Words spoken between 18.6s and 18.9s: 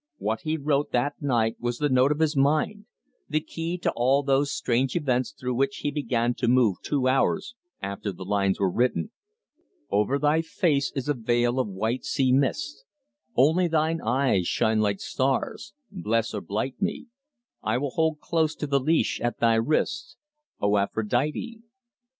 the